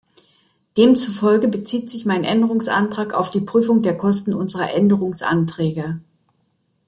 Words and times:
Demzufolge 0.77 1.47
bezieht 1.47 1.91
sich 1.91 2.07
mein 2.07 2.23
Änderungsantrag 2.23 3.13
auf 3.13 3.29
die 3.29 3.41
Prüfung 3.41 3.83
der 3.83 3.95
Kosten 3.95 4.33
unserer 4.33 4.73
Änderungsanträge. 4.73 6.01